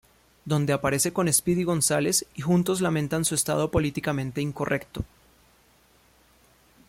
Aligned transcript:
Donde 0.45 0.73
aparece 0.73 1.13
con 1.13 1.31
Speedy 1.31 1.63
Gonzales 1.63 2.25
y 2.33 2.41
juntos 2.41 2.81
lamentan 2.81 3.23
su 3.23 3.35
estado 3.35 3.69
políticamente 3.69 4.41
incorrecto. 4.41 5.05